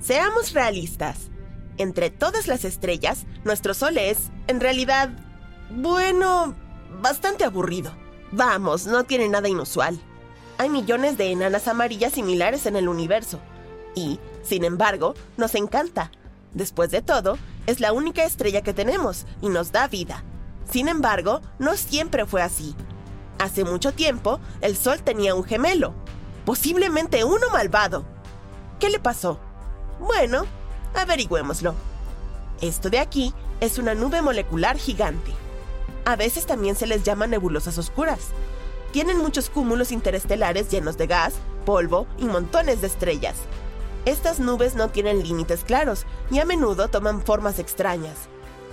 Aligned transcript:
Seamos 0.00 0.52
realistas. 0.52 1.30
Entre 1.78 2.10
todas 2.10 2.46
las 2.48 2.64
estrellas, 2.64 3.26
nuestro 3.44 3.74
Sol 3.74 3.98
es, 3.98 4.30
en 4.46 4.60
realidad, 4.60 5.10
bueno, 5.70 6.54
bastante 7.02 7.44
aburrido. 7.44 7.92
Vamos, 8.32 8.86
no 8.86 9.04
tiene 9.04 9.28
nada 9.28 9.48
inusual. 9.48 9.98
Hay 10.58 10.68
millones 10.68 11.18
de 11.18 11.32
enanas 11.32 11.68
amarillas 11.68 12.14
similares 12.14 12.66
en 12.66 12.76
el 12.76 12.88
universo. 12.88 13.40
Y, 13.94 14.18
sin 14.42 14.64
embargo, 14.64 15.14
nos 15.36 15.54
encanta. 15.54 16.10
Después 16.54 16.90
de 16.90 17.02
todo, 17.02 17.36
es 17.66 17.80
la 17.80 17.92
única 17.92 18.24
estrella 18.24 18.62
que 18.62 18.72
tenemos 18.72 19.26
y 19.42 19.48
nos 19.48 19.72
da 19.72 19.88
vida. 19.88 20.24
Sin 20.70 20.88
embargo, 20.88 21.42
no 21.58 21.76
siempre 21.76 22.26
fue 22.26 22.42
así. 22.42 22.74
Hace 23.38 23.64
mucho 23.64 23.92
tiempo, 23.92 24.40
el 24.62 24.76
Sol 24.76 25.02
tenía 25.02 25.34
un 25.34 25.44
gemelo, 25.44 25.94
posiblemente 26.44 27.24
uno 27.24 27.50
malvado. 27.52 28.06
¿Qué 28.80 28.88
le 28.88 28.98
pasó? 28.98 29.40
Bueno, 29.98 30.44
averigüémoslo. 30.94 31.74
Esto 32.60 32.90
de 32.90 32.98
aquí 32.98 33.34
es 33.60 33.78
una 33.78 33.94
nube 33.94 34.22
molecular 34.22 34.76
gigante. 34.76 35.32
A 36.04 36.16
veces 36.16 36.46
también 36.46 36.76
se 36.76 36.86
les 36.86 37.02
llama 37.02 37.26
nebulosas 37.26 37.78
oscuras. 37.78 38.28
Tienen 38.92 39.18
muchos 39.18 39.50
cúmulos 39.50 39.92
interestelares 39.92 40.70
llenos 40.70 40.96
de 40.96 41.06
gas, 41.06 41.34
polvo 41.64 42.06
y 42.18 42.24
montones 42.26 42.80
de 42.80 42.86
estrellas. 42.86 43.36
Estas 44.04 44.38
nubes 44.38 44.74
no 44.74 44.88
tienen 44.88 45.22
límites 45.22 45.64
claros 45.64 46.06
y 46.30 46.38
a 46.38 46.44
menudo 46.44 46.88
toman 46.88 47.22
formas 47.22 47.58
extrañas. 47.58 48.28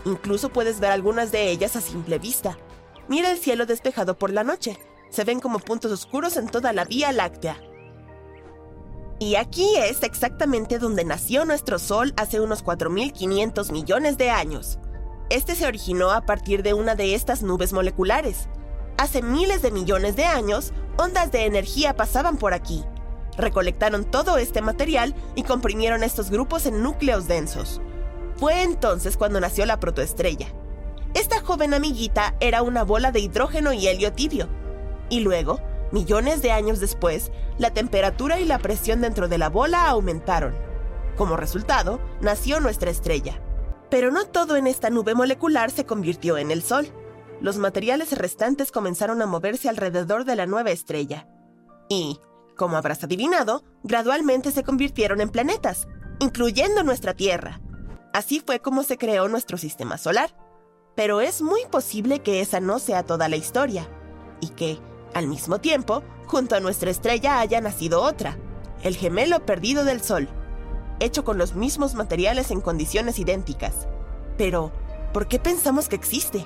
Incluso 0.05 0.49
puedes 0.49 0.79
ver 0.79 0.91
algunas 0.91 1.31
de 1.31 1.49
ellas 1.49 1.75
a 1.75 1.81
simple 1.81 2.19
vista. 2.19 2.57
Mira 3.07 3.31
el 3.31 3.39
cielo 3.39 3.65
despejado 3.65 4.17
por 4.17 4.31
la 4.31 4.43
noche. 4.43 4.77
Se 5.09 5.23
ven 5.23 5.39
como 5.39 5.59
puntos 5.59 5.91
oscuros 5.91 6.37
en 6.37 6.47
toda 6.47 6.71
la 6.73 6.85
Vía 6.85 7.11
Láctea. 7.11 7.57
Y 9.23 9.37
aquí 9.37 9.77
es 9.77 10.03
exactamente 10.03 10.79
donde 10.79 11.05
nació 11.05 11.45
nuestro 11.45 11.79
Sol 11.79 12.13
hace 12.17 12.41
unos 12.41 12.61
4.500 12.61 13.71
millones 13.71 14.17
de 14.17 14.29
años. 14.29 14.79
Este 15.29 15.55
se 15.55 15.65
originó 15.65 16.11
a 16.11 16.25
partir 16.25 16.61
de 16.61 16.73
una 16.73 16.95
de 16.95 17.15
estas 17.15 17.41
nubes 17.41 17.71
moleculares. 17.71 18.49
Hace 18.97 19.21
miles 19.21 19.61
de 19.61 19.71
millones 19.71 20.17
de 20.17 20.25
años, 20.25 20.73
ondas 20.97 21.31
de 21.31 21.45
energía 21.45 21.95
pasaban 21.95 22.35
por 22.35 22.53
aquí. 22.53 22.83
Recolectaron 23.37 24.03
todo 24.03 24.37
este 24.37 24.61
material 24.61 25.15
y 25.35 25.43
comprimieron 25.43 26.03
estos 26.03 26.29
grupos 26.29 26.65
en 26.65 26.83
núcleos 26.83 27.25
densos. 27.25 27.79
Fue 28.35 28.61
entonces 28.61 29.15
cuando 29.15 29.39
nació 29.39 29.65
la 29.65 29.79
protoestrella. 29.79 30.47
Esta 31.13 31.39
joven 31.39 31.73
amiguita 31.73 32.35
era 32.41 32.61
una 32.61 32.83
bola 32.83 33.13
de 33.13 33.21
hidrógeno 33.21 33.71
y 33.71 33.87
helio 33.87 34.11
tibio. 34.11 34.49
Y 35.09 35.21
luego, 35.21 35.61
millones 35.93 36.41
de 36.41 36.51
años 36.51 36.81
después, 36.81 37.31
la 37.57 37.71
temperatura 37.71 38.39
y 38.39 38.45
la 38.45 38.59
presión 38.59 38.99
dentro 38.99 39.29
de 39.29 39.37
la 39.37 39.47
bola 39.47 39.87
aumentaron. 39.87 40.53
Como 41.15 41.37
resultado, 41.37 42.01
nació 42.19 42.59
nuestra 42.59 42.89
estrella. 42.89 43.39
Pero 43.89 44.11
no 44.11 44.25
todo 44.25 44.55
en 44.55 44.65
esta 44.65 44.89
nube 44.89 45.13
molecular 45.13 45.69
se 45.69 45.85
convirtió 45.85 46.37
en 46.37 46.49
el 46.49 46.63
Sol. 46.63 46.87
Los 47.39 47.57
materiales 47.57 48.17
restantes 48.17 48.71
comenzaron 48.71 49.21
a 49.21 49.27
moverse 49.27 49.69
alrededor 49.69 50.25
de 50.25 50.35
la 50.35 50.47
nueva 50.47 50.71
estrella. 50.71 51.27
Y, 51.89 52.19
como 52.57 52.75
habrás 52.75 53.03
adivinado, 53.03 53.63
gradualmente 53.83 54.51
se 54.51 54.63
convirtieron 54.63 55.21
en 55.21 55.29
planetas, 55.29 55.87
incluyendo 56.19 56.83
nuestra 56.83 57.13
Tierra. 57.13 57.61
Así 58.13 58.41
fue 58.43 58.59
como 58.59 58.81
se 58.81 58.97
creó 58.97 59.27
nuestro 59.27 59.57
sistema 59.59 59.99
solar. 59.99 60.35
Pero 60.95 61.21
es 61.21 61.43
muy 61.43 61.61
posible 61.69 62.19
que 62.19 62.41
esa 62.41 62.59
no 62.59 62.79
sea 62.79 63.03
toda 63.03 63.29
la 63.29 63.35
historia, 63.35 63.87
y 64.39 64.49
que, 64.49 64.79
al 65.13 65.27
mismo 65.27 65.59
tiempo, 65.59 66.03
junto 66.27 66.55
a 66.55 66.59
nuestra 66.59 66.89
estrella 66.89 67.39
haya 67.39 67.61
nacido 67.61 68.01
otra, 68.01 68.37
el 68.81 68.95
gemelo 68.95 69.45
perdido 69.45 69.85
del 69.85 70.01
Sol, 70.01 70.27
hecho 70.99 71.23
con 71.23 71.37
los 71.37 71.55
mismos 71.55 71.95
materiales 71.95 72.51
en 72.51 72.61
condiciones 72.61 73.19
idénticas. 73.19 73.87
Pero, 74.37 74.71
¿por 75.13 75.27
qué 75.27 75.39
pensamos 75.39 75.89
que 75.89 75.95
existe? 75.95 76.45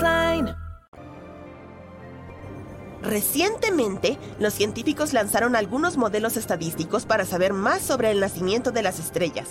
Recientemente, 3.03 4.17
los 4.39 4.53
científicos 4.53 5.13
lanzaron 5.13 5.55
algunos 5.55 5.97
modelos 5.97 6.37
estadísticos 6.37 7.05
para 7.05 7.25
saber 7.25 7.53
más 7.53 7.81
sobre 7.81 8.11
el 8.11 8.19
nacimiento 8.19 8.71
de 8.71 8.83
las 8.83 8.99
estrellas. 8.99 9.47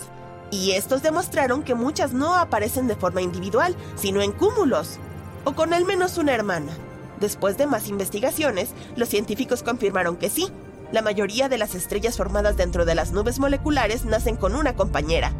Y 0.51 0.71
estos 0.71 1.01
demostraron 1.01 1.63
que 1.63 1.75
muchas 1.75 2.13
no 2.13 2.35
aparecen 2.35 2.87
de 2.87 2.95
forma 2.95 3.21
individual, 3.21 3.75
sino 3.95 4.21
en 4.21 4.31
cúmulos, 4.31 4.99
o 5.43 5.53
con 5.53 5.73
al 5.73 5.85
menos 5.85 6.17
una 6.17 6.33
hermana. 6.33 6.71
Después 7.19 7.57
de 7.57 7.67
más 7.67 7.87
investigaciones, 7.87 8.71
los 8.95 9.09
científicos 9.09 9.63
confirmaron 9.63 10.17
que 10.17 10.29
sí, 10.29 10.49
la 10.91 11.01
mayoría 11.01 11.49
de 11.49 11.57
las 11.57 11.75
estrellas 11.75 12.17
formadas 12.17 12.57
dentro 12.57 12.83
de 12.85 12.95
las 12.95 13.11
nubes 13.11 13.39
moleculares 13.39 14.05
nacen 14.05 14.35
con 14.35 14.55
una 14.55 14.75
compañera. 14.75 15.33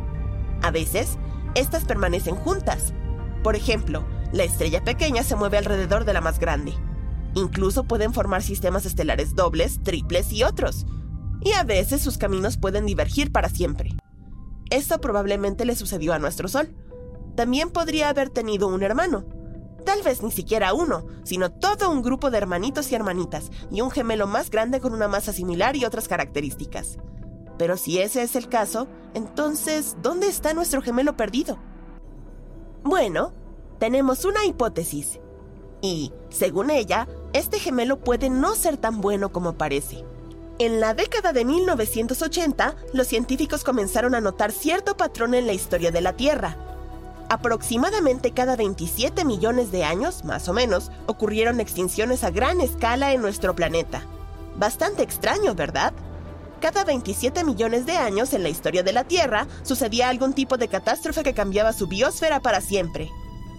A 0.61 0.71
veces, 0.71 1.17
estas 1.55 1.85
permanecen 1.85 2.35
juntas. 2.35 2.93
Por 3.43 3.55
ejemplo, 3.55 4.05
la 4.31 4.43
estrella 4.43 4.83
pequeña 4.83 5.23
se 5.23 5.35
mueve 5.35 5.57
alrededor 5.57 6.05
de 6.05 6.13
la 6.13 6.21
más 6.21 6.39
grande. 6.39 6.73
Incluso 7.33 7.83
pueden 7.83 8.13
formar 8.13 8.41
sistemas 8.41 8.85
estelares 8.85 9.35
dobles, 9.35 9.81
triples 9.83 10.31
y 10.33 10.43
otros. 10.43 10.85
Y 11.41 11.53
a 11.53 11.63
veces 11.63 12.01
sus 12.01 12.17
caminos 12.17 12.57
pueden 12.57 12.85
divergir 12.85 13.31
para 13.31 13.49
siempre. 13.49 13.91
Esto 14.69 15.01
probablemente 15.01 15.65
le 15.65 15.75
sucedió 15.75 16.13
a 16.13 16.19
nuestro 16.19 16.47
Sol. 16.47 16.75
También 17.35 17.71
podría 17.71 18.09
haber 18.09 18.29
tenido 18.29 18.67
un 18.67 18.83
hermano. 18.83 19.25
Tal 19.85 20.03
vez 20.03 20.21
ni 20.21 20.31
siquiera 20.31 20.73
uno, 20.73 21.05
sino 21.23 21.51
todo 21.51 21.89
un 21.89 22.01
grupo 22.01 22.29
de 22.29 22.37
hermanitos 22.37 22.91
y 22.91 22.95
hermanitas, 22.95 23.49
y 23.71 23.81
un 23.81 23.89
gemelo 23.89 24.27
más 24.27 24.51
grande 24.51 24.79
con 24.79 24.93
una 24.93 25.07
masa 25.07 25.33
similar 25.33 25.75
y 25.75 25.85
otras 25.85 26.07
características. 26.07 26.99
Pero 27.57 27.77
si 27.77 27.99
ese 27.99 28.21
es 28.21 28.35
el 28.35 28.47
caso, 28.47 28.87
entonces, 29.13 29.97
¿dónde 30.01 30.27
está 30.27 30.53
nuestro 30.53 30.81
gemelo 30.81 31.17
perdido? 31.17 31.57
Bueno, 32.83 33.33
tenemos 33.79 34.25
una 34.25 34.45
hipótesis. 34.45 35.19
Y, 35.81 36.13
según 36.29 36.69
ella, 36.69 37.07
este 37.33 37.59
gemelo 37.59 37.99
puede 37.99 38.29
no 38.29 38.55
ser 38.55 38.77
tan 38.77 39.01
bueno 39.01 39.31
como 39.31 39.53
parece. 39.53 40.05
En 40.59 40.79
la 40.79 40.93
década 40.93 41.33
de 41.33 41.43
1980, 41.43 42.75
los 42.93 43.07
científicos 43.07 43.63
comenzaron 43.63 44.13
a 44.13 44.21
notar 44.21 44.51
cierto 44.51 44.95
patrón 44.95 45.33
en 45.33 45.47
la 45.47 45.53
historia 45.53 45.89
de 45.91 46.01
la 46.01 46.13
Tierra. 46.13 46.55
Aproximadamente 47.29 48.31
cada 48.31 48.55
27 48.55 49.25
millones 49.25 49.71
de 49.71 49.83
años, 49.83 50.23
más 50.23 50.47
o 50.49 50.53
menos, 50.53 50.91
ocurrieron 51.07 51.59
extinciones 51.59 52.23
a 52.23 52.29
gran 52.29 52.61
escala 52.61 53.13
en 53.13 53.21
nuestro 53.21 53.55
planeta. 53.55 54.03
Bastante 54.57 55.01
extraño, 55.01 55.55
¿verdad? 55.55 55.93
Cada 56.59 56.83
27 56.83 57.43
millones 57.43 57.87
de 57.87 57.97
años 57.97 58.33
en 58.33 58.43
la 58.43 58.49
historia 58.49 58.83
de 58.83 58.93
la 58.93 59.05
Tierra 59.05 59.47
sucedía 59.63 60.09
algún 60.09 60.33
tipo 60.33 60.57
de 60.57 60.67
catástrofe 60.67 61.23
que 61.23 61.33
cambiaba 61.33 61.73
su 61.73 61.87
biosfera 61.87 62.39
para 62.39 62.61
siempre, 62.61 63.09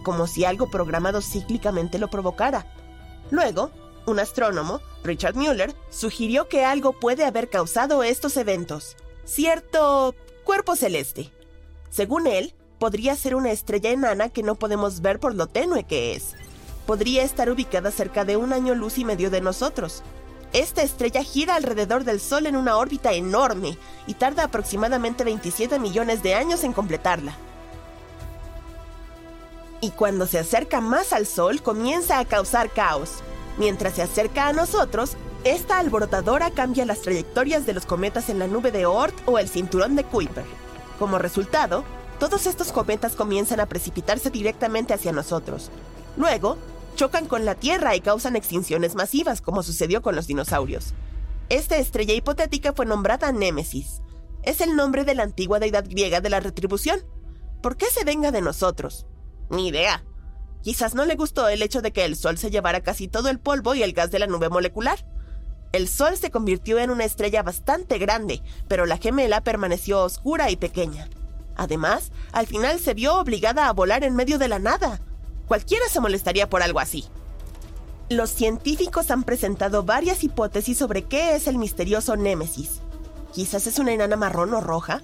como 0.03 0.27
si 0.27 0.45
algo 0.45 0.71
programado 0.71 1.21
cíclicamente 1.21 1.99
lo 1.99 2.09
provocara. 2.09 2.67
Luego, 3.31 3.71
un 4.07 4.19
astrónomo, 4.19 4.81
Richard 5.05 5.37
Mueller, 5.37 5.75
sugirió 5.91 6.49
que 6.49 6.65
algo 6.65 6.93
puede 6.93 7.25
haber 7.25 7.49
causado 7.49 8.03
estos 8.03 8.37
eventos, 8.37 8.97
cierto 9.25 10.15
cuerpo 10.45 10.77
celeste. 10.77 11.31
Según 11.91 12.27
él, 12.27 12.55
podría 12.79 13.15
ser 13.17 13.35
una 13.35 13.53
estrella 13.53 13.91
enana 13.91 14.29
que 14.29 14.43
no 14.43 14.57
podemos 14.57 15.01
ver 15.01 15.21
por 15.21 15.35
lo 15.35 15.47
tenue 15.47 15.85
que 15.85 16.15
es. 16.15 16.35
Podría 16.87 17.23
estar 17.23 17.49
ubicada 17.49 17.91
cerca 17.91 18.25
de 18.25 18.37
un 18.37 18.53
año 18.53 18.75
luz 18.75 18.99
y 18.99 19.05
medio 19.05 19.31
de 19.31 19.41
nosotros, 19.41 20.03
esta 20.53 20.83
estrella 20.83 21.23
gira 21.23 21.55
alrededor 21.55 22.05
del 22.05 22.21
Sol 22.21 22.45
en 22.45 22.57
una 22.57 22.77
órbita 22.77 23.15
enorme 23.15 23.79
y 24.07 24.15
tarda 24.15 24.45
aproximadamente 24.45 25.25
27 25.25 25.79
millones 25.79 26.23
de 26.23 26.35
años 26.35 26.63
en 26.63 26.75
completarla. 26.75 27.35
Y 29.85 29.91
cuando 29.91 30.29
se 30.29 30.39
acerca 30.39 30.81
más 30.81 31.13
al 31.13 31.27
Sol 31.27 31.61
comienza 31.61 32.21
a 32.21 32.25
causar 32.25 32.71
caos. 32.71 33.17
Mientras 33.59 33.95
se 33.95 34.03
acerca 34.03 34.47
a 34.47 34.53
nosotros, 34.53 35.17
esta 35.43 35.79
alborotadora 35.81 36.53
cambia 36.53 36.87
las 36.87 37.01
trayectorias 37.01 37.67
de 37.67 37.73
los 37.73 37.85
cometas 37.85 38.29
en 38.29 38.39
la 38.39 38.47
nube 38.47 38.71
de 38.71 38.87
Oort 38.87 39.17
o 39.27 39.41
el 39.41 39.49
cinturón 39.49 39.97
de 39.97 40.05
Kuiper. 40.05 40.45
Como 41.01 41.19
resultado, 41.19 41.83
todos 42.21 42.47
estos 42.47 42.71
cometas 42.71 43.17
comienzan 43.17 43.59
a 43.59 43.67
precipitarse 43.67 44.31
directamente 44.31 44.95
hacia 44.95 45.11
nosotros. 45.11 45.73
Luego, 46.17 46.59
chocan 46.95 47.27
con 47.27 47.45
la 47.45 47.57
Tierra 47.57 47.97
y 47.97 48.01
causan 48.01 48.37
extinciones 48.37 48.95
masivas, 48.95 49.41
como 49.41 49.65
sucedió 49.65 50.01
con 50.01 50.15
los 50.15 50.29
dinosaurios. 50.29 50.95
Esta 51.49 51.77
estrella 51.77 52.15
hipotética 52.15 52.73
fue 52.73 52.87
nombrada 52.87 53.33
Némesis. 53.33 54.01
Es 54.45 54.61
el 54.61 54.77
nombre 54.77 55.03
de 55.03 55.17
la 55.17 55.25
antigua 55.25 55.59
deidad 55.59 55.87
griega 55.89 56.21
de 56.21 56.31
la 56.31 56.39
retribución. 56.39 57.01
¿Por 57.61 57.77
qué 57.77 57.87
se 57.87 58.05
venga 58.05 58.31
de 58.31 58.43
nosotros? 58.43 59.07
Ni 59.53 59.69
idea. 59.69 60.03
Quizás 60.63 60.95
no 60.95 61.05
le 61.05 61.15
gustó 61.15 61.47
el 61.49 61.61
hecho 61.61 61.83
de 61.83 61.93
que 61.93 62.07
el 62.07 62.17
Sol 62.17 62.39
se 62.39 62.51
llevara 62.51 62.81
casi 62.81 63.07
todo 63.07 63.29
el 63.29 63.39
polvo 63.39 63.75
y 63.75 63.83
el 63.83 63.93
gas 63.93 64.11
de 64.11 64.19
la 64.19 64.27
nube 64.27 64.49
molecular. 64.49 65.05
El 65.73 65.89
Sol 65.89 66.17
se 66.17 66.31
convirtió 66.31 66.79
en 66.79 66.91
una 66.91 67.05
estrella 67.05 67.43
bastante 67.43 67.99
grande, 67.99 68.43
pero 68.67 68.87
la 68.87 68.97
gemela 68.97 69.43
permaneció 69.43 70.03
oscura 70.03 70.51
y 70.51 70.57
pequeña. 70.57 71.09
Además, 71.55 72.13
al 72.33 72.47
final 72.47 72.81
se 72.81 72.95
vio 72.95 73.19
obligada 73.19 73.69
a 73.69 73.73
volar 73.73 74.05
en 74.05 74.17
medio 74.17 74.39
de 74.39 74.49
la 74.49 74.59
nada. 74.59 75.01
Cualquiera 75.47 75.87
se 75.91 76.01
molestaría 76.01 76.49
por 76.49 76.63
algo 76.63 76.81
así. 76.81 77.05
Los 78.09 78.31
científicos 78.31 79.11
han 79.11 79.23
presentado 79.23 79.83
varias 79.83 80.25
hipótesis 80.25 80.79
sobre 80.79 81.03
qué 81.03 81.37
es 81.37 81.47
el 81.47 81.59
misterioso 81.59 82.17
Némesis. 82.17 82.81
Quizás 83.35 83.67
es 83.67 83.79
una 83.79 83.93
enana 83.93 84.17
marrón 84.17 84.55
o 84.55 84.61
roja, 84.63 85.03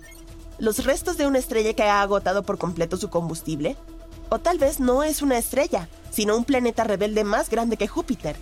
los 0.59 0.85
restos 0.85 1.19
de 1.19 1.27
una 1.27 1.39
estrella 1.39 1.75
que 1.75 1.83
ha 1.83 2.01
agotado 2.01 2.43
por 2.43 2.59
completo 2.59 2.97
su 2.97 3.11
combustible, 3.11 3.77
o 4.31 4.39
tal 4.39 4.59
vez 4.59 4.81
no 4.81 5.03
es 5.03 5.23
una 5.23 5.39
estrella, 5.39 5.89
sino 6.11 6.37
un 6.37 6.45
planeta 6.45 6.85
rebelde 6.85 7.25
más 7.25 7.51
grande 7.51 7.77
que 7.77 7.89
Júpiter. 7.89 8.37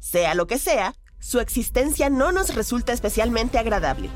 Sea 0.00 0.34
lo 0.34 0.46
que 0.46 0.58
sea, 0.58 0.94
su 1.20 1.38
existencia 1.38 2.10
no 2.10 2.32
nos 2.32 2.54
resulta 2.54 2.92
especialmente 2.92 3.58
agradable. 3.58 4.10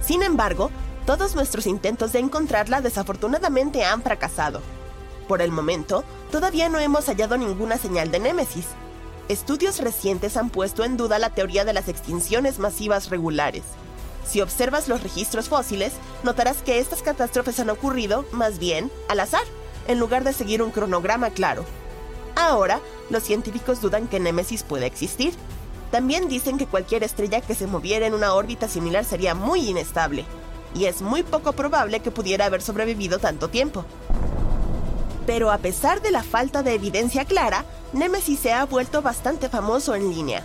Sin 0.00 0.22
embargo, 0.22 0.70
todos 1.06 1.34
nuestros 1.34 1.66
intentos 1.66 2.12
de 2.12 2.20
encontrarla 2.20 2.80
desafortunadamente 2.80 3.84
han 3.84 4.02
fracasado. 4.02 4.60
Por 5.26 5.42
el 5.42 5.50
momento, 5.50 6.04
todavía 6.30 6.68
no 6.68 6.78
hemos 6.78 7.06
hallado 7.06 7.36
ninguna 7.36 7.78
señal 7.78 8.10
de 8.10 8.20
Némesis. 8.20 8.66
Estudios 9.28 9.80
recientes 9.80 10.36
han 10.36 10.50
puesto 10.50 10.84
en 10.84 10.96
duda 10.96 11.18
la 11.18 11.30
teoría 11.30 11.64
de 11.64 11.72
las 11.72 11.88
extinciones 11.88 12.58
masivas 12.58 13.08
regulares. 13.10 13.62
Si 14.24 14.40
observas 14.40 14.88
los 14.88 15.02
registros 15.02 15.48
fósiles, 15.48 15.92
notarás 16.22 16.62
que 16.62 16.78
estas 16.78 17.02
catástrofes 17.02 17.58
han 17.58 17.70
ocurrido, 17.70 18.24
más 18.32 18.58
bien, 18.58 18.90
al 19.08 19.20
azar, 19.20 19.44
en 19.88 19.98
lugar 19.98 20.24
de 20.24 20.32
seguir 20.32 20.62
un 20.62 20.70
cronograma 20.70 21.30
claro. 21.30 21.64
Ahora, 22.36 22.80
los 23.10 23.22
científicos 23.22 23.80
dudan 23.80 24.08
que 24.08 24.20
Némesis 24.20 24.62
pueda 24.62 24.86
existir. 24.86 25.34
También 25.90 26.28
dicen 26.28 26.56
que 26.56 26.66
cualquier 26.66 27.04
estrella 27.04 27.40
que 27.40 27.54
se 27.54 27.66
moviera 27.66 28.06
en 28.06 28.14
una 28.14 28.32
órbita 28.32 28.68
similar 28.68 29.04
sería 29.04 29.34
muy 29.34 29.68
inestable, 29.68 30.24
y 30.74 30.86
es 30.86 31.02
muy 31.02 31.22
poco 31.22 31.52
probable 31.52 32.00
que 32.00 32.10
pudiera 32.10 32.46
haber 32.46 32.62
sobrevivido 32.62 33.18
tanto 33.18 33.48
tiempo. 33.48 33.84
Pero 35.26 35.50
a 35.50 35.58
pesar 35.58 36.00
de 36.00 36.10
la 36.10 36.22
falta 36.22 36.62
de 36.62 36.74
evidencia 36.74 37.24
clara, 37.24 37.64
Nemesis 37.92 38.40
se 38.40 38.52
ha 38.52 38.64
vuelto 38.64 39.02
bastante 39.02 39.48
famoso 39.48 39.94
en 39.94 40.10
línea. 40.10 40.42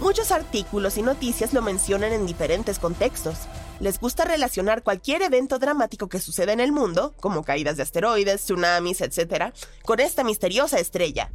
Muchos 0.00 0.30
artículos 0.30 0.96
y 0.98 1.02
noticias 1.02 1.52
lo 1.52 1.62
mencionan 1.62 2.12
en 2.12 2.26
diferentes 2.26 2.78
contextos. 2.78 3.36
Les 3.80 3.98
gusta 3.98 4.26
relacionar 4.26 4.82
cualquier 4.82 5.22
evento 5.22 5.58
dramático 5.58 6.10
que 6.10 6.20
suceda 6.20 6.52
en 6.52 6.60
el 6.60 6.70
mundo, 6.70 7.14
como 7.18 7.42
caídas 7.42 7.78
de 7.78 7.82
asteroides, 7.82 8.42
tsunamis, 8.42 9.00
etc., 9.00 9.54
con 9.84 10.00
esta 10.00 10.22
misteriosa 10.22 10.78
estrella. 10.78 11.32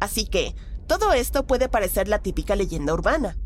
Así 0.00 0.26
que, 0.26 0.56
todo 0.88 1.12
esto 1.12 1.46
puede 1.46 1.68
parecer 1.68 2.08
la 2.08 2.18
típica 2.18 2.56
leyenda 2.56 2.94
urbana. 2.94 3.36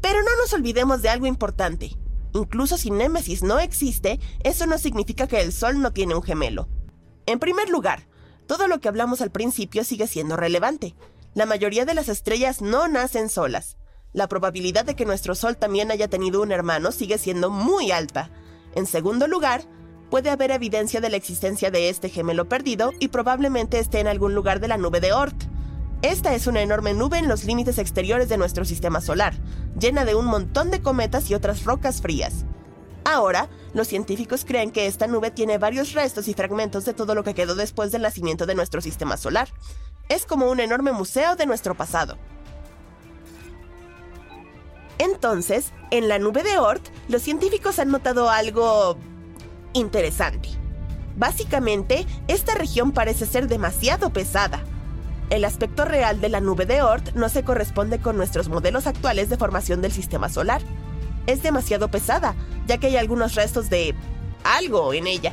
Pero 0.00 0.22
no 0.22 0.36
nos 0.40 0.54
olvidemos 0.54 1.02
de 1.02 1.10
algo 1.10 1.26
importante. 1.26 1.90
Incluso 2.32 2.78
si 2.78 2.90
Némesis 2.90 3.42
no 3.42 3.58
existe, 3.58 4.20
eso 4.42 4.66
no 4.66 4.78
significa 4.78 5.26
que 5.26 5.40
el 5.40 5.52
Sol 5.52 5.82
no 5.82 5.92
tiene 5.92 6.14
un 6.14 6.22
gemelo. 6.22 6.68
En 7.26 7.38
primer 7.38 7.68
lugar, 7.68 8.06
todo 8.46 8.68
lo 8.68 8.80
que 8.80 8.88
hablamos 8.88 9.20
al 9.20 9.30
principio 9.30 9.84
sigue 9.84 10.06
siendo 10.06 10.36
relevante. 10.36 10.94
La 11.34 11.46
mayoría 11.46 11.84
de 11.84 11.94
las 11.94 12.08
estrellas 12.08 12.62
no 12.62 12.88
nacen 12.88 13.28
solas. 13.28 13.76
La 14.14 14.28
probabilidad 14.28 14.84
de 14.84 14.94
que 14.94 15.04
nuestro 15.04 15.34
Sol 15.34 15.56
también 15.56 15.90
haya 15.90 16.06
tenido 16.06 16.40
un 16.40 16.52
hermano 16.52 16.92
sigue 16.92 17.18
siendo 17.18 17.50
muy 17.50 17.90
alta. 17.90 18.30
En 18.76 18.86
segundo 18.86 19.26
lugar, 19.26 19.62
puede 20.08 20.30
haber 20.30 20.52
evidencia 20.52 21.00
de 21.00 21.10
la 21.10 21.16
existencia 21.16 21.72
de 21.72 21.88
este 21.88 22.08
gemelo 22.08 22.48
perdido 22.48 22.92
y 23.00 23.08
probablemente 23.08 23.80
esté 23.80 23.98
en 23.98 24.06
algún 24.06 24.36
lugar 24.36 24.60
de 24.60 24.68
la 24.68 24.78
nube 24.78 25.00
de 25.00 25.12
Oort. 25.12 25.34
Esta 26.02 26.32
es 26.32 26.46
una 26.46 26.62
enorme 26.62 26.94
nube 26.94 27.18
en 27.18 27.28
los 27.28 27.44
límites 27.44 27.78
exteriores 27.78 28.28
de 28.28 28.36
nuestro 28.36 28.64
sistema 28.64 29.00
solar, 29.00 29.34
llena 29.80 30.04
de 30.04 30.14
un 30.14 30.26
montón 30.26 30.70
de 30.70 30.80
cometas 30.80 31.28
y 31.28 31.34
otras 31.34 31.64
rocas 31.64 32.00
frías. 32.00 32.44
Ahora, 33.04 33.48
los 33.72 33.88
científicos 33.88 34.44
creen 34.44 34.70
que 34.70 34.86
esta 34.86 35.08
nube 35.08 35.32
tiene 35.32 35.58
varios 35.58 35.92
restos 35.92 36.28
y 36.28 36.34
fragmentos 36.34 36.84
de 36.84 36.94
todo 36.94 37.16
lo 37.16 37.24
que 37.24 37.34
quedó 37.34 37.56
después 37.56 37.90
del 37.90 38.02
nacimiento 38.02 38.46
de 38.46 38.54
nuestro 38.54 38.80
sistema 38.80 39.16
solar. 39.16 39.48
Es 40.08 40.24
como 40.24 40.48
un 40.50 40.60
enorme 40.60 40.92
museo 40.92 41.34
de 41.34 41.46
nuestro 41.46 41.74
pasado. 41.74 42.16
Entonces, 44.98 45.72
en 45.90 46.08
la 46.08 46.18
nube 46.18 46.42
de 46.42 46.58
Oort, 46.58 46.86
los 47.08 47.22
científicos 47.22 47.78
han 47.78 47.90
notado 47.90 48.30
algo 48.30 48.96
interesante. 49.72 50.50
Básicamente, 51.16 52.06
esta 52.28 52.54
región 52.54 52.92
parece 52.92 53.26
ser 53.26 53.48
demasiado 53.48 54.12
pesada. 54.12 54.62
El 55.30 55.44
aspecto 55.44 55.84
real 55.84 56.20
de 56.20 56.28
la 56.28 56.40
nube 56.40 56.66
de 56.66 56.82
Oort 56.82 57.14
no 57.14 57.28
se 57.28 57.44
corresponde 57.44 57.98
con 57.98 58.16
nuestros 58.16 58.48
modelos 58.48 58.86
actuales 58.86 59.28
de 59.28 59.36
formación 59.36 59.80
del 59.80 59.92
sistema 59.92 60.28
solar 60.28 60.62
es 61.26 61.42
demasiado 61.42 61.90
pesada, 61.90 62.34
ya 62.66 62.78
que 62.78 62.88
hay 62.88 62.96
algunos 62.96 63.34
restos 63.34 63.70
de 63.70 63.94
algo 64.44 64.92
en 64.92 65.06
ella. 65.06 65.32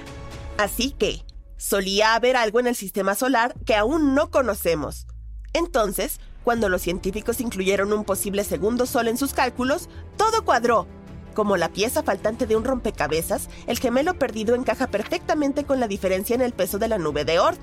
Así 0.58 0.92
que, 0.92 1.26
solía 1.58 2.16
haber 2.16 2.38
algo 2.38 2.60
en 2.60 2.68
el 2.68 2.76
sistema 2.76 3.16
solar 3.16 3.54
que 3.66 3.76
aún 3.76 4.16
no 4.16 4.32
conocemos. 4.32 5.08
Entonces, 5.54 6.20
cuando 6.44 6.70
los 6.70 6.82
científicos 6.82 7.42
incluyeron 7.42 7.94
un 7.94 8.04
posible 8.04 8.44
segundo 8.44 8.86
sol 8.86 9.08
en 9.08 9.18
sus 9.18 9.34
cálculos, 9.34 9.90
todo 10.18 10.44
cuadró. 10.44 10.88
Como 11.34 11.56
la 11.56 11.70
pieza 11.70 12.04
faltante 12.04 12.46
de 12.46 12.56
un 12.56 12.66
rompecabezas, 12.66 13.50
el 13.68 13.80
gemelo 13.80 14.16
perdido 14.16 14.56
encaja 14.56 14.88
perfectamente 14.88 15.64
con 15.64 15.80
la 15.80 15.88
diferencia 15.88 16.36
en 16.36 16.42
el 16.42 16.54
peso 16.54 16.78
de 16.78 16.90
la 16.90 16.98
nube 16.98 17.24
de 17.24 17.40
Oort. 17.40 17.60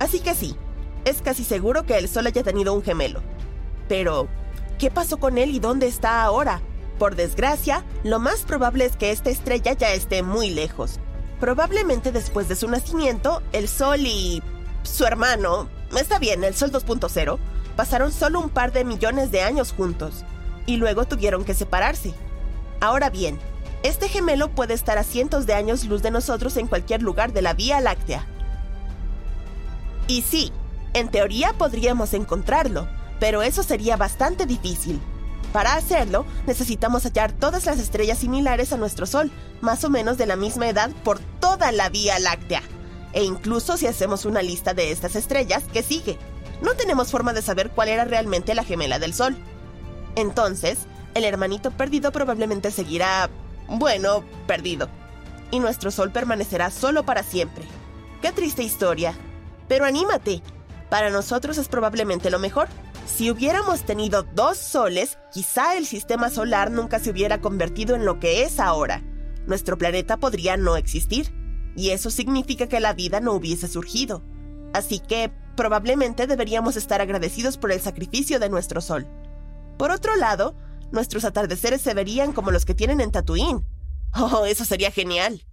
Así 0.00 0.20
que 0.20 0.34
sí, 0.34 0.56
es 1.04 1.22
casi 1.22 1.44
seguro 1.44 1.84
que 1.84 1.96
el 1.96 2.08
Sol 2.08 2.26
haya 2.26 2.42
tenido 2.42 2.74
un 2.74 2.82
gemelo. 2.82 3.22
Pero, 3.88 4.28
¿qué 4.78 4.90
pasó 4.90 5.18
con 5.18 5.38
él 5.38 5.50
y 5.50 5.60
dónde 5.60 5.86
está 5.86 6.22
ahora? 6.22 6.60
Por 6.98 7.14
desgracia, 7.14 7.84
lo 8.02 8.18
más 8.18 8.42
probable 8.42 8.84
es 8.84 8.96
que 8.96 9.10
esta 9.10 9.30
estrella 9.30 9.72
ya 9.74 9.92
esté 9.92 10.22
muy 10.22 10.50
lejos. 10.50 10.98
Probablemente 11.40 12.10
después 12.10 12.48
de 12.48 12.56
su 12.56 12.68
nacimiento, 12.68 13.42
el 13.52 13.68
Sol 13.68 14.00
y... 14.00 14.42
su 14.82 15.04
hermano, 15.04 15.68
está 15.96 16.18
bien, 16.18 16.42
el 16.42 16.54
Sol 16.54 16.72
2.0, 16.72 17.38
pasaron 17.76 18.12
solo 18.12 18.40
un 18.40 18.50
par 18.50 18.72
de 18.72 18.84
millones 18.84 19.30
de 19.30 19.42
años 19.42 19.72
juntos, 19.72 20.24
y 20.66 20.76
luego 20.76 21.04
tuvieron 21.04 21.44
que 21.44 21.54
separarse. 21.54 22.14
Ahora 22.80 23.10
bien, 23.10 23.38
este 23.82 24.08
gemelo 24.08 24.50
puede 24.50 24.74
estar 24.74 24.98
a 24.98 25.04
cientos 25.04 25.46
de 25.46 25.54
años 25.54 25.84
luz 25.84 26.02
de 26.02 26.10
nosotros 26.10 26.56
en 26.56 26.66
cualquier 26.66 27.02
lugar 27.02 27.32
de 27.32 27.42
la 27.42 27.52
Vía 27.52 27.80
Láctea. 27.80 28.26
Y 30.06 30.22
sí, 30.22 30.52
en 30.94 31.08
teoría 31.08 31.52
podríamos 31.52 32.14
encontrarlo, 32.14 32.88
pero 33.20 33.42
eso 33.42 33.62
sería 33.62 33.96
bastante 33.96 34.46
difícil. 34.46 35.00
Para 35.52 35.74
hacerlo, 35.74 36.24
necesitamos 36.46 37.04
hallar 37.04 37.32
todas 37.32 37.66
las 37.66 37.78
estrellas 37.78 38.18
similares 38.18 38.72
a 38.72 38.76
nuestro 38.76 39.06
Sol, 39.06 39.30
más 39.60 39.84
o 39.84 39.90
menos 39.90 40.18
de 40.18 40.26
la 40.26 40.36
misma 40.36 40.68
edad 40.68 40.90
por 41.04 41.20
toda 41.40 41.70
la 41.70 41.88
Vía 41.88 42.18
Láctea. 42.18 42.62
E 43.12 43.22
incluso 43.22 43.76
si 43.76 43.86
hacemos 43.86 44.24
una 44.24 44.42
lista 44.42 44.74
de 44.74 44.90
estas 44.90 45.14
estrellas, 45.14 45.62
¿qué 45.72 45.82
sigue? 45.82 46.18
No 46.62 46.74
tenemos 46.74 47.10
forma 47.10 47.32
de 47.32 47.42
saber 47.42 47.70
cuál 47.70 47.88
era 47.88 48.04
realmente 48.04 48.54
la 48.54 48.64
gemela 48.64 48.98
del 48.98 49.14
Sol. 49.14 49.36
Entonces, 50.16 50.86
el 51.14 51.24
hermanito 51.24 51.70
perdido 51.70 52.12
probablemente 52.12 52.70
seguirá 52.70 53.30
Bueno, 53.68 54.24
perdido. 54.46 54.88
Y 55.50 55.60
nuestro 55.60 55.90
sol 55.90 56.10
permanecerá 56.10 56.70
solo 56.70 57.04
para 57.04 57.22
siempre. 57.22 57.64
Qué 58.20 58.32
triste 58.32 58.62
historia. 58.62 59.14
Pero 59.68 59.84
anímate. 59.84 60.42
Para 60.90 61.10
nosotros 61.10 61.58
es 61.58 61.68
probablemente 61.68 62.30
lo 62.30 62.38
mejor. 62.38 62.68
Si 63.06 63.30
hubiéramos 63.30 63.82
tenido 63.84 64.22
dos 64.22 64.58
soles, 64.58 65.18
quizá 65.32 65.76
el 65.76 65.86
sistema 65.86 66.30
solar 66.30 66.70
nunca 66.70 66.98
se 66.98 67.10
hubiera 67.10 67.40
convertido 67.40 67.94
en 67.94 68.04
lo 68.04 68.18
que 68.18 68.42
es 68.42 68.58
ahora. 68.58 69.02
Nuestro 69.46 69.78
planeta 69.78 70.16
podría 70.16 70.56
no 70.56 70.76
existir. 70.76 71.32
Y 71.76 71.90
eso 71.90 72.10
significa 72.10 72.66
que 72.66 72.80
la 72.80 72.92
vida 72.92 73.20
no 73.20 73.32
hubiese 73.32 73.68
surgido. 73.68 74.22
Así 74.72 74.98
que 74.98 75.32
probablemente 75.54 76.26
deberíamos 76.26 76.76
estar 76.76 77.00
agradecidos 77.00 77.56
por 77.56 77.72
el 77.72 77.80
sacrificio 77.80 78.38
de 78.38 78.48
nuestro 78.48 78.80
sol. 78.80 79.06
Por 79.78 79.90
otro 79.90 80.16
lado, 80.16 80.54
nuestros 80.92 81.24
atardeceres 81.24 81.80
se 81.80 81.94
verían 81.94 82.32
como 82.32 82.50
los 82.50 82.64
que 82.64 82.74
tienen 82.74 83.00
en 83.00 83.10
Tatooine. 83.10 83.64
Oh, 84.16 84.44
eso 84.46 84.64
sería 84.64 84.90
genial. 84.90 85.44